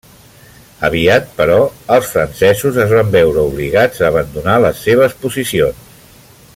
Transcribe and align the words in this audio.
Aviat, 0.87 1.27
però, 1.41 1.57
els 1.97 2.07
francesos 2.13 2.79
es 2.85 2.95
van 2.99 3.13
veure 3.17 3.45
obligats 3.51 4.01
a 4.05 4.09
abandonar 4.13 4.57
les 4.65 4.83
seves 4.87 5.19
posicions. 5.27 5.85